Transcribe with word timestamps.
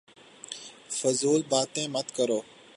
فضول 0.99 1.41
باتیں 1.51 1.87
مت 1.93 2.07
کرو 2.17 2.39